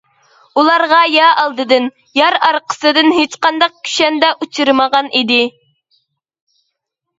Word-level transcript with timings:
ئۇلارغا 0.59 1.01
يا 1.15 1.27
ئالدىدىن، 1.41 1.85
يار 2.21 2.37
ئارقىسىدىن 2.47 3.13
ھېچقانداق 3.19 3.77
كۈشەندە 3.91 4.33
ئۇچرىمىغانىدى. 4.49 5.41